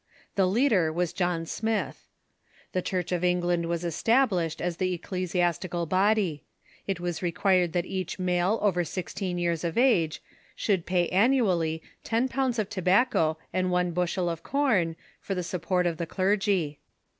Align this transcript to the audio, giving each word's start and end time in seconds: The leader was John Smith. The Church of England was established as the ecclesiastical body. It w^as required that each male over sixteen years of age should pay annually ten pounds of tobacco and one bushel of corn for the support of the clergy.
The 0.33 0.47
leader 0.47 0.91
was 0.91 1.13
John 1.13 1.45
Smith. 1.45 2.07
The 2.71 2.81
Church 2.81 3.11
of 3.11 3.23
England 3.23 3.67
was 3.67 3.85
established 3.85 4.59
as 4.59 4.77
the 4.77 4.93
ecclesiastical 4.95 5.85
body. 5.85 6.41
It 6.87 6.97
w^as 6.97 7.21
required 7.21 7.73
that 7.73 7.85
each 7.85 8.17
male 8.17 8.57
over 8.63 8.83
sixteen 8.83 9.37
years 9.37 9.63
of 9.63 9.77
age 9.77 10.19
should 10.55 10.87
pay 10.87 11.07
annually 11.09 11.83
ten 12.03 12.27
pounds 12.29 12.57
of 12.57 12.67
tobacco 12.67 13.37
and 13.53 13.69
one 13.69 13.91
bushel 13.91 14.27
of 14.27 14.41
corn 14.41 14.95
for 15.19 15.35
the 15.35 15.43
support 15.43 15.85
of 15.85 15.97
the 15.97 16.07
clergy. 16.07 16.79